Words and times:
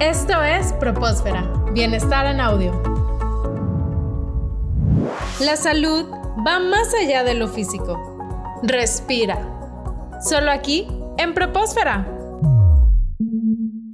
Esto 0.00 0.40
es 0.44 0.72
Propósfera, 0.74 1.42
Bienestar 1.72 2.26
en 2.26 2.40
Audio. 2.40 2.70
La 5.40 5.56
salud 5.56 6.06
va 6.46 6.60
más 6.60 6.94
allá 6.94 7.24
de 7.24 7.34
lo 7.34 7.48
físico. 7.48 8.16
Respira. 8.62 9.40
Solo 10.20 10.52
aquí, 10.52 10.86
en 11.16 11.34
Propósfera. 11.34 12.06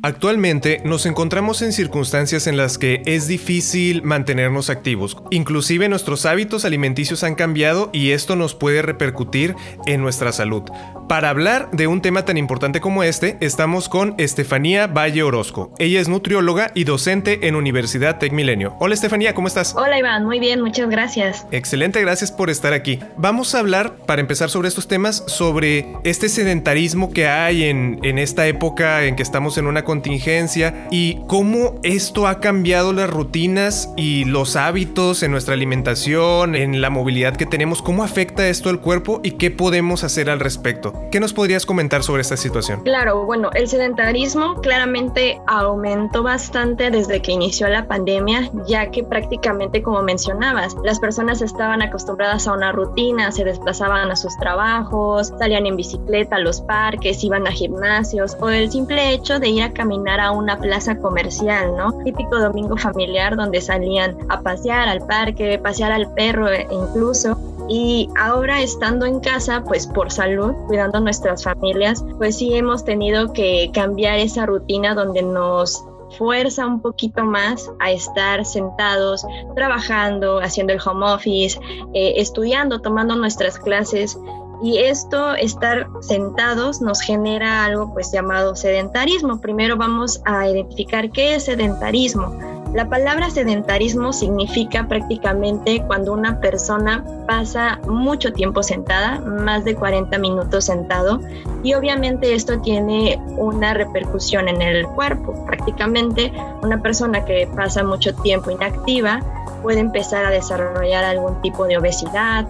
Actualmente 0.00 0.80
nos 0.84 1.06
encontramos 1.06 1.60
en 1.60 1.72
circunstancias 1.72 2.46
en 2.46 2.56
las 2.56 2.78
que 2.78 3.02
es 3.04 3.26
difícil 3.26 4.04
mantenernos 4.04 4.70
activos. 4.70 5.16
Inclusive 5.32 5.88
nuestros 5.88 6.24
hábitos 6.24 6.64
alimenticios 6.64 7.24
han 7.24 7.34
cambiado 7.34 7.90
y 7.92 8.12
esto 8.12 8.36
nos 8.36 8.54
puede 8.54 8.80
repercutir 8.80 9.56
en 9.86 10.00
nuestra 10.00 10.30
salud. 10.30 10.62
Para 11.08 11.30
hablar 11.30 11.70
de 11.72 11.88
un 11.88 12.00
tema 12.00 12.24
tan 12.24 12.36
importante 12.36 12.80
como 12.80 13.02
este, 13.02 13.38
estamos 13.40 13.88
con 13.88 14.14
Estefanía 14.18 14.86
Valle 14.86 15.24
Orozco. 15.24 15.74
Ella 15.78 16.00
es 16.00 16.08
nutrióloga 16.08 16.70
y 16.74 16.84
docente 16.84 17.48
en 17.48 17.56
Universidad 17.56 18.18
Tec 18.18 18.32
Milenio. 18.32 18.76
Hola 18.78 18.94
Estefanía, 18.94 19.34
¿cómo 19.34 19.48
estás? 19.48 19.74
Hola 19.74 19.98
Iván, 19.98 20.26
muy 20.26 20.38
bien, 20.38 20.60
muchas 20.60 20.90
gracias. 20.90 21.44
Excelente, 21.50 22.00
gracias 22.02 22.30
por 22.30 22.50
estar 22.50 22.72
aquí. 22.72 23.00
Vamos 23.16 23.54
a 23.56 23.60
hablar, 23.60 23.96
para 24.06 24.20
empezar 24.20 24.48
sobre 24.48 24.68
estos 24.68 24.86
temas, 24.86 25.24
sobre 25.26 25.96
este 26.04 26.28
sedentarismo 26.28 27.10
que 27.10 27.26
hay 27.26 27.64
en, 27.64 27.98
en 28.04 28.18
esta 28.18 28.46
época 28.46 29.04
en 29.04 29.16
que 29.16 29.24
estamos 29.24 29.58
en 29.58 29.66
una 29.66 29.87
contingencia 29.88 30.86
y 30.90 31.22
cómo 31.28 31.76
esto 31.82 32.26
ha 32.26 32.40
cambiado 32.40 32.92
las 32.92 33.08
rutinas 33.08 33.90
y 33.96 34.26
los 34.26 34.54
hábitos 34.54 35.22
en 35.22 35.30
nuestra 35.30 35.54
alimentación, 35.54 36.54
en 36.54 36.82
la 36.82 36.90
movilidad 36.90 37.36
que 37.36 37.46
tenemos, 37.46 37.80
cómo 37.80 38.04
afecta 38.04 38.46
esto 38.48 38.68
al 38.68 38.82
cuerpo 38.82 39.20
y 39.22 39.30
qué 39.32 39.50
podemos 39.50 40.04
hacer 40.04 40.28
al 40.28 40.40
respecto. 40.40 40.92
¿Qué 41.10 41.20
nos 41.20 41.32
podrías 41.32 41.64
comentar 41.64 42.02
sobre 42.02 42.20
esta 42.20 42.36
situación? 42.36 42.82
Claro, 42.82 43.24
bueno, 43.24 43.48
el 43.54 43.66
sedentarismo 43.66 44.56
claramente 44.56 45.40
aumentó 45.46 46.22
bastante 46.22 46.90
desde 46.90 47.22
que 47.22 47.32
inició 47.32 47.66
la 47.68 47.88
pandemia, 47.88 48.50
ya 48.66 48.90
que 48.90 49.04
prácticamente, 49.04 49.82
como 49.82 50.02
mencionabas, 50.02 50.76
las 50.84 51.00
personas 51.00 51.40
estaban 51.40 51.80
acostumbradas 51.80 52.46
a 52.46 52.52
una 52.52 52.72
rutina, 52.72 53.32
se 53.32 53.42
desplazaban 53.42 54.10
a 54.10 54.16
sus 54.16 54.36
trabajos, 54.36 55.32
salían 55.38 55.64
en 55.64 55.76
bicicleta 55.76 56.36
a 56.36 56.40
los 56.40 56.60
parques, 56.60 57.24
iban 57.24 57.46
a 57.46 57.52
gimnasios 57.52 58.36
o 58.38 58.50
el 58.50 58.70
simple 58.70 59.14
hecho 59.14 59.38
de 59.38 59.48
ir 59.48 59.62
a 59.62 59.77
caminar 59.78 60.20
a 60.20 60.32
una 60.32 60.58
plaza 60.58 60.98
comercial, 60.98 61.74
¿no? 61.76 61.92
Típico 62.04 62.38
domingo 62.38 62.76
familiar 62.76 63.36
donde 63.36 63.60
salían 63.60 64.18
a 64.28 64.42
pasear 64.42 64.88
al 64.88 65.06
parque, 65.06 65.58
pasear 65.58 65.92
al 65.92 66.12
perro 66.14 66.48
e 66.48 66.66
incluso 66.70 67.38
y 67.68 68.08
ahora 68.18 68.62
estando 68.62 69.06
en 69.06 69.20
casa, 69.20 69.62
pues 69.62 69.86
por 69.86 70.10
salud, 70.10 70.52
cuidando 70.66 71.00
nuestras 71.00 71.44
familias, 71.44 72.04
pues 72.16 72.38
sí 72.38 72.54
hemos 72.54 72.84
tenido 72.84 73.32
que 73.32 73.70
cambiar 73.72 74.18
esa 74.18 74.46
rutina 74.46 74.94
donde 74.94 75.22
nos 75.22 75.84
fuerza 76.16 76.66
un 76.66 76.80
poquito 76.80 77.24
más 77.24 77.70
a 77.78 77.90
estar 77.90 78.44
sentados, 78.46 79.26
trabajando, 79.54 80.38
haciendo 80.38 80.72
el 80.72 80.80
home 80.84 81.06
office, 81.12 81.60
eh, 81.92 82.14
estudiando, 82.16 82.80
tomando 82.80 83.14
nuestras 83.16 83.58
clases. 83.58 84.18
Y 84.62 84.78
esto, 84.78 85.34
estar 85.34 85.88
sentados, 86.00 86.80
nos 86.80 87.00
genera 87.00 87.64
algo 87.64 87.92
pues 87.92 88.10
llamado 88.10 88.56
sedentarismo. 88.56 89.40
Primero 89.40 89.76
vamos 89.76 90.20
a 90.24 90.48
identificar 90.48 91.10
qué 91.10 91.36
es 91.36 91.44
sedentarismo. 91.44 92.36
La 92.74 92.90
palabra 92.90 93.30
sedentarismo 93.30 94.12
significa 94.12 94.86
prácticamente 94.88 95.82
cuando 95.86 96.12
una 96.12 96.38
persona 96.38 97.02
pasa 97.26 97.80
mucho 97.88 98.34
tiempo 98.34 98.62
sentada, 98.62 99.20
más 99.20 99.64
de 99.64 99.74
40 99.74 100.18
minutos 100.18 100.66
sentado, 100.66 101.20
y 101.62 101.72
obviamente 101.72 102.34
esto 102.34 102.60
tiene 102.60 103.18
una 103.38 103.72
repercusión 103.72 104.48
en 104.48 104.60
el 104.60 104.86
cuerpo. 104.86 105.46
Prácticamente 105.46 106.30
una 106.62 106.82
persona 106.82 107.24
que 107.24 107.48
pasa 107.56 107.82
mucho 107.84 108.14
tiempo 108.16 108.50
inactiva 108.50 109.20
puede 109.62 109.80
empezar 109.80 110.26
a 110.26 110.30
desarrollar 110.30 111.04
algún 111.04 111.40
tipo 111.40 111.66
de 111.66 111.78
obesidad, 111.78 112.46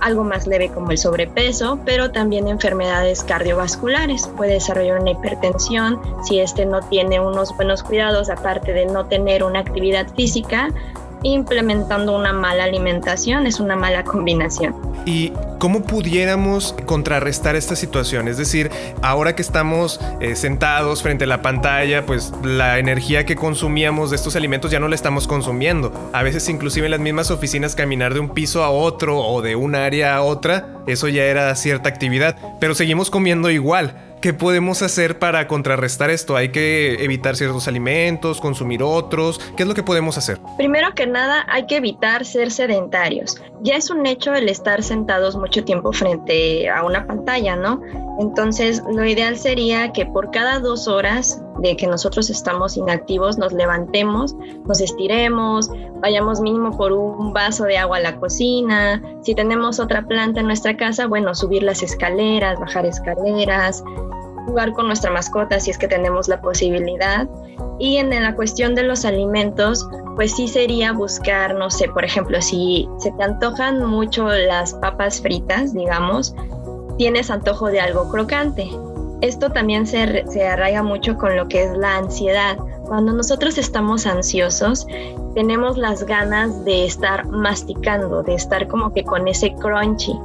algo 0.00 0.24
más 0.24 0.46
leve 0.46 0.68
como 0.68 0.90
el 0.90 0.98
sobrepeso, 0.98 1.78
pero 1.84 2.10
también 2.10 2.48
enfermedades 2.48 3.22
cardiovasculares. 3.24 4.28
Puede 4.36 4.54
desarrollar 4.54 5.00
una 5.00 5.12
hipertensión 5.12 6.00
si 6.24 6.40
este 6.40 6.66
no 6.66 6.80
tiene 6.82 7.20
unos 7.20 7.54
buenos 7.56 7.82
cuidados, 7.82 8.30
aparte 8.30 8.72
de 8.72 8.86
no 8.86 9.06
tener 9.06 9.42
una 9.44 9.60
actividad 9.60 10.06
física, 10.14 10.70
implementando 11.22 12.14
una 12.16 12.32
mala 12.32 12.64
alimentación 12.64 13.46
es 13.46 13.60
una 13.60 13.76
mala 13.76 14.04
combinación. 14.04 14.87
¿Y 15.08 15.32
cómo 15.58 15.84
pudiéramos 15.84 16.74
contrarrestar 16.84 17.56
esta 17.56 17.76
situación? 17.76 18.28
Es 18.28 18.36
decir, 18.36 18.70
ahora 19.00 19.34
que 19.34 19.40
estamos 19.40 19.98
eh, 20.20 20.36
sentados 20.36 21.02
frente 21.02 21.24
a 21.24 21.26
la 21.26 21.40
pantalla, 21.40 22.04
pues 22.04 22.30
la 22.44 22.78
energía 22.78 23.24
que 23.24 23.34
consumíamos 23.34 24.10
de 24.10 24.16
estos 24.16 24.36
alimentos 24.36 24.70
ya 24.70 24.80
no 24.80 24.86
la 24.86 24.94
estamos 24.94 25.26
consumiendo. 25.26 26.10
A 26.12 26.22
veces 26.22 26.46
inclusive 26.50 26.88
en 26.88 26.90
las 26.90 27.00
mismas 27.00 27.30
oficinas 27.30 27.74
caminar 27.74 28.12
de 28.12 28.20
un 28.20 28.34
piso 28.34 28.62
a 28.62 28.68
otro 28.68 29.18
o 29.18 29.40
de 29.40 29.56
un 29.56 29.76
área 29.76 30.14
a 30.14 30.20
otra, 30.20 30.74
eso 30.86 31.08
ya 31.08 31.24
era 31.24 31.54
cierta 31.54 31.88
actividad, 31.88 32.36
pero 32.60 32.74
seguimos 32.74 33.08
comiendo 33.08 33.50
igual. 33.50 34.07
¿Qué 34.20 34.32
podemos 34.32 34.82
hacer 34.82 35.20
para 35.20 35.46
contrarrestar 35.46 36.10
esto? 36.10 36.34
¿Hay 36.34 36.48
que 36.48 37.04
evitar 37.04 37.36
ciertos 37.36 37.68
alimentos, 37.68 38.40
consumir 38.40 38.82
otros? 38.82 39.38
¿Qué 39.56 39.62
es 39.62 39.68
lo 39.68 39.74
que 39.76 39.84
podemos 39.84 40.18
hacer? 40.18 40.40
Primero 40.56 40.92
que 40.94 41.06
nada, 41.06 41.46
hay 41.48 41.66
que 41.66 41.76
evitar 41.76 42.24
ser 42.24 42.50
sedentarios. 42.50 43.40
Ya 43.62 43.76
es 43.76 43.90
un 43.90 44.06
hecho 44.06 44.34
el 44.34 44.48
estar 44.48 44.82
sentados 44.82 45.36
mucho 45.36 45.64
tiempo 45.64 45.92
frente 45.92 46.68
a 46.68 46.82
una 46.84 47.06
pantalla, 47.06 47.54
¿no? 47.54 47.80
Entonces, 48.18 48.82
lo 48.90 49.04
ideal 49.04 49.38
sería 49.38 49.92
que 49.92 50.04
por 50.06 50.32
cada 50.32 50.58
dos 50.58 50.88
horas 50.88 51.40
de 51.58 51.76
que 51.76 51.86
nosotros 51.86 52.30
estamos 52.30 52.76
inactivos, 52.76 53.38
nos 53.38 53.52
levantemos, 53.52 54.34
nos 54.66 54.80
estiremos, 54.80 55.70
vayamos 56.00 56.40
mínimo 56.40 56.76
por 56.76 56.92
un 56.92 57.32
vaso 57.32 57.64
de 57.64 57.78
agua 57.78 57.98
a 57.98 58.00
la 58.00 58.16
cocina. 58.18 59.02
Si 59.22 59.34
tenemos 59.34 59.80
otra 59.80 60.06
planta 60.06 60.40
en 60.40 60.46
nuestra 60.46 60.76
casa, 60.76 61.06
bueno, 61.06 61.34
subir 61.34 61.62
las 61.62 61.82
escaleras, 61.82 62.58
bajar 62.58 62.86
escaleras, 62.86 63.82
jugar 64.46 64.72
con 64.72 64.86
nuestra 64.86 65.10
mascota 65.10 65.60
si 65.60 65.70
es 65.70 65.78
que 65.78 65.88
tenemos 65.88 66.28
la 66.28 66.40
posibilidad. 66.40 67.28
Y 67.78 67.98
en 67.98 68.10
la 68.10 68.34
cuestión 68.34 68.74
de 68.74 68.82
los 68.82 69.04
alimentos, 69.04 69.88
pues 70.16 70.34
sí 70.34 70.48
sería 70.48 70.92
buscar, 70.92 71.54
no 71.54 71.70
sé, 71.70 71.88
por 71.88 72.04
ejemplo, 72.04 72.40
si 72.40 72.88
se 72.98 73.12
te 73.12 73.22
antojan 73.22 73.84
mucho 73.84 74.28
las 74.28 74.74
papas 74.74 75.20
fritas, 75.20 75.72
digamos, 75.74 76.34
tienes 76.96 77.30
antojo 77.30 77.68
de 77.68 77.80
algo 77.80 78.10
crocante. 78.10 78.68
Esto 79.20 79.50
también 79.50 79.86
se, 79.86 80.24
se 80.28 80.46
arraiga 80.46 80.82
mucho 80.82 81.16
con 81.16 81.36
lo 81.36 81.48
que 81.48 81.64
es 81.64 81.76
la 81.76 81.96
ansiedad. 81.96 82.56
Cuando 82.86 83.12
nosotros 83.12 83.58
estamos 83.58 84.06
ansiosos, 84.06 84.86
tenemos 85.34 85.76
las 85.76 86.04
ganas 86.04 86.64
de 86.64 86.84
estar 86.84 87.26
masticando, 87.26 88.22
de 88.22 88.34
estar 88.34 88.66
como 88.68 88.92
que 88.92 89.04
con 89.04 89.28
ese 89.28 89.52
crunchy. 89.54 90.18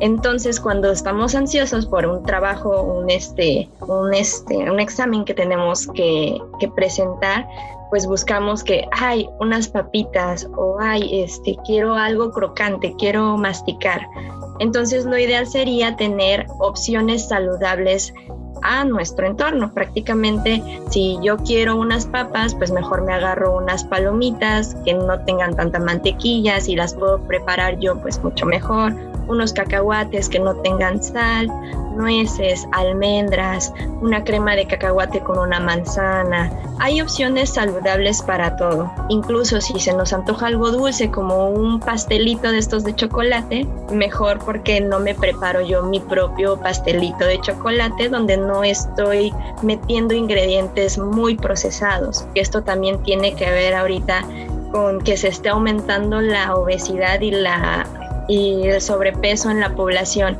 Entonces, 0.00 0.58
cuando 0.60 0.90
estamos 0.90 1.34
ansiosos 1.34 1.86
por 1.86 2.06
un 2.06 2.24
trabajo, 2.24 2.82
un, 2.82 3.10
este, 3.10 3.68
un, 3.80 4.14
este, 4.14 4.56
un 4.70 4.80
examen 4.80 5.26
que 5.26 5.34
tenemos 5.34 5.86
que, 5.88 6.40
presentar, 6.74 7.46
pues 7.90 8.06
buscamos 8.06 8.64
que 8.64 8.86
hay 8.92 9.28
unas 9.40 9.68
papitas 9.68 10.48
o 10.56 10.78
hay 10.80 11.22
este 11.22 11.56
quiero 11.66 11.94
algo 11.94 12.30
crocante, 12.30 12.94
quiero 12.98 13.36
masticar. 13.36 14.06
Entonces 14.58 15.04
lo 15.04 15.18
ideal 15.18 15.46
sería 15.46 15.96
tener 15.96 16.46
opciones 16.60 17.28
saludables 17.28 18.14
a 18.62 18.84
nuestro 18.84 19.26
entorno. 19.26 19.72
Prácticamente, 19.72 20.62
si 20.90 21.18
yo 21.22 21.36
quiero 21.38 21.76
unas 21.76 22.06
papas, 22.06 22.54
pues 22.54 22.70
mejor 22.70 23.02
me 23.02 23.12
agarro 23.12 23.56
unas 23.56 23.84
palomitas 23.84 24.76
que 24.84 24.94
no 24.94 25.20
tengan 25.24 25.56
tanta 25.56 25.78
mantequilla, 25.78 26.60
si 26.60 26.76
las 26.76 26.94
puedo 26.94 27.20
preparar 27.26 27.78
yo, 27.78 28.00
pues 28.00 28.22
mucho 28.22 28.46
mejor. 28.46 29.09
Unos 29.30 29.52
cacahuates 29.52 30.28
que 30.28 30.40
no 30.40 30.56
tengan 30.56 31.00
sal, 31.02 31.48
nueces, 31.96 32.66
almendras, 32.72 33.72
una 34.00 34.24
crema 34.24 34.56
de 34.56 34.66
cacahuate 34.66 35.20
con 35.20 35.38
una 35.38 35.60
manzana. 35.60 36.50
Hay 36.80 37.00
opciones 37.00 37.50
saludables 37.50 38.22
para 38.22 38.56
todo. 38.56 38.90
Incluso 39.08 39.60
si 39.60 39.78
se 39.78 39.92
nos 39.92 40.12
antoja 40.12 40.48
algo 40.48 40.70
dulce 40.70 41.10
como 41.10 41.50
un 41.50 41.78
pastelito 41.78 42.50
de 42.50 42.58
estos 42.58 42.84
de 42.84 42.94
chocolate, 42.94 43.66
mejor 43.92 44.38
porque 44.38 44.80
no 44.80 44.98
me 44.98 45.14
preparo 45.14 45.60
yo 45.60 45.84
mi 45.84 46.00
propio 46.00 46.58
pastelito 46.58 47.24
de 47.24 47.40
chocolate 47.40 48.08
donde 48.08 48.36
no 48.36 48.64
estoy 48.64 49.32
metiendo 49.62 50.14
ingredientes 50.14 50.98
muy 50.98 51.36
procesados. 51.36 52.26
Esto 52.34 52.62
también 52.62 53.02
tiene 53.02 53.34
que 53.34 53.50
ver 53.50 53.74
ahorita 53.74 54.24
con 54.72 55.00
que 55.00 55.16
se 55.16 55.28
esté 55.28 55.50
aumentando 55.50 56.20
la 56.20 56.54
obesidad 56.54 57.20
y 57.20 57.30
la 57.30 57.86
y 58.30 58.68
el 58.68 58.80
sobrepeso 58.80 59.50
en 59.50 59.60
la 59.60 59.74
población 59.74 60.38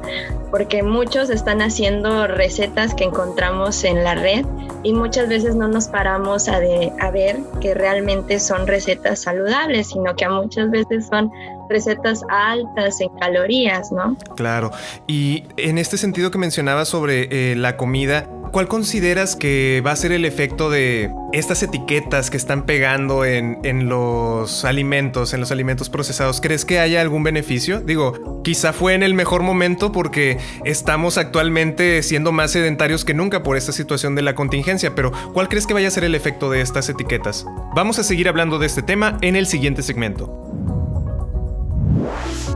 porque 0.51 0.83
muchos 0.83 1.31
están 1.31 1.63
haciendo 1.63 2.27
recetas 2.27 2.95
que 2.95 3.05
encontramos 3.05 3.85
en 3.85 4.03
la 4.03 4.15
red 4.15 4.45
y 4.83 4.93
muchas 4.93 5.29
veces 5.29 5.55
no 5.55 5.69
nos 5.69 5.89
paramos 5.89 6.49
a, 6.49 6.57
a 6.57 7.11
ver 7.11 7.39
que 7.61 7.75
realmente 7.75 8.41
son 8.41 8.67
recetas 8.67 9.21
saludables, 9.21 9.89
sino 9.89 10.17
que 10.17 10.29
muchas 10.29 10.71
veces 10.71 11.07
son 11.07 11.31
recetas 11.69 12.23
altas 12.29 13.01
en 13.01 13.11
calorías, 13.21 13.93
¿no? 13.93 14.17
Claro. 14.35 14.73
Y 15.07 15.45
en 15.57 15.79
este 15.79 15.97
sentido 15.97 16.31
que 16.31 16.39
mencionaba 16.39 16.85
sobre 16.85 17.53
eh, 17.53 17.57
la 17.57 17.77
comida, 17.77 18.29
¿cuál 18.51 18.69
consideras 18.69 19.37
que 19.37 19.83
va 19.87 19.93
a 19.93 19.97
ser 19.97 20.13
el 20.13 20.25
efecto 20.25 20.71
de 20.71 21.11
estas 21.33 21.63
etiquetas 21.63 22.31
que 22.31 22.37
están 22.37 22.65
pegando 22.65 23.25
en, 23.25 23.89
los 23.89 24.65
alimentos, 24.65 25.33
en 25.35 25.41
los 25.41 25.51
alimentos 25.51 25.91
procesados? 25.91 26.41
¿Crees 26.41 26.65
que 26.65 26.79
haya 26.79 27.01
algún 27.01 27.23
beneficio? 27.23 27.81
Digo, 27.81 28.43
quizá 28.43 28.73
fue 28.73 28.95
en 28.95 29.03
el 29.03 29.15
mejor 29.15 29.43
momento 29.43 29.93
porque 29.93 30.39
estamos 30.65 31.19
actualmente 31.19 32.03
siendo 32.03 32.33
más 32.33 32.53
sedentarios 32.53 33.05
que 33.05 33.15
nunca 33.15 33.43
por 33.43 33.57
esta 33.57 33.73
situación 33.73 34.15
de 34.15 34.23
la 34.23 34.35
contingencia, 34.35 34.95
pero 34.95 35.13
¿cuál 35.33 35.49
crees 35.49 35.67
que 35.67 35.75
vaya 35.75 35.89
a 35.89 35.91
ser 35.91 36.05
el 36.05 36.15
efecto 36.15 36.51
de 36.51 36.61
estas 36.61 36.89
etiquetas? 36.89 37.47
Vamos 37.75 37.99
a 37.99 38.05
seguir 38.05 38.29
hablando 38.29 38.59
de 38.59 38.67
este 38.67 38.83
tema 38.83 39.19
en 39.21 39.37
el 39.37 39.47
siguiente 39.47 39.83
segmento. 39.83 40.47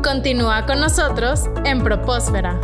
Continúa 0.03 0.67
con 0.67 0.81
nosotros 0.81 1.49
en 1.65 1.83
Propósfera. 1.83 2.61